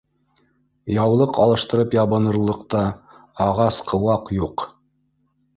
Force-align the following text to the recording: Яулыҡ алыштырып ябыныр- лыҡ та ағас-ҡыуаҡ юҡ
Яулыҡ 0.93 1.37
алыштырып 1.43 1.93
ябыныр- 1.97 2.39
лыҡ 2.47 2.63
та 2.75 2.81
ағас-ҡыуаҡ 3.49 4.37
юҡ 4.39 4.69